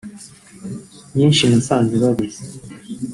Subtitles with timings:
[1.15, 2.41] nyinshi nasanze bazizi